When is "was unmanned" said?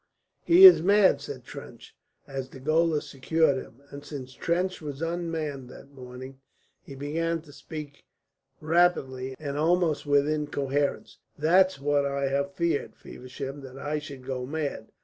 4.81-5.69